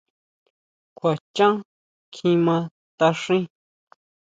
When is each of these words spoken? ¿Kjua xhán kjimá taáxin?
¿Kjua 0.97 1.13
xhán 1.35 1.55
kjimá 2.13 2.57
taáxin? 2.97 3.43